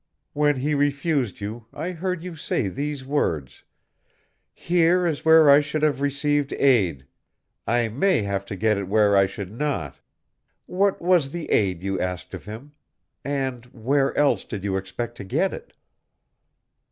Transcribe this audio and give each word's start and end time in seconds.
"When 0.33 0.55
he 0.55 0.73
refused 0.73 1.41
you 1.41 1.67
I 1.71 1.91
heard 1.91 2.23
you 2.23 2.35
say 2.35 2.69
these 2.69 3.05
words, 3.05 3.63
'Here 4.51 5.05
is 5.05 5.23
where 5.23 5.47
I 5.47 5.59
should 5.59 5.83
have 5.83 6.01
received 6.01 6.53
aid; 6.53 7.05
I 7.67 7.87
may 7.87 8.23
have 8.23 8.43
to 8.47 8.55
get 8.55 8.79
it 8.79 8.87
where 8.87 9.15
I 9.15 9.27
should 9.27 9.51
not.' 9.51 9.99
What 10.65 11.03
was 11.03 11.29
the 11.29 11.51
aid 11.51 11.83
you 11.83 11.99
asked 11.99 12.33
of 12.33 12.45
him? 12.45 12.71
and 13.23 13.67
where 13.67 14.17
else 14.17 14.43
did 14.43 14.63
you 14.63 14.75
expect 14.75 15.17
to 15.17 15.23
get 15.23 15.53
it?" 15.53 15.71